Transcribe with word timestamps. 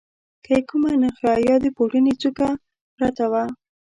که 0.45 0.49
یې 0.57 0.61
کومه 0.69 0.91
نخښه 1.01 1.33
یا 1.49 1.55
د 1.63 1.67
پوړني 1.75 2.13
څوکه 2.21 2.49
پرته 2.95 3.25
وه. 3.31 3.43